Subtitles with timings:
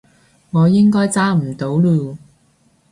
[0.49, 2.17] 我應該揸唔到嚕